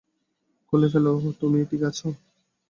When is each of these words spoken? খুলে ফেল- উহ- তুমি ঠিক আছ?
খুলে 0.67 0.87
ফেল- 0.93 1.05
উহ- 1.11 1.23
তুমি 1.39 1.59
ঠিক 1.69 1.81
আছ? 1.89 1.99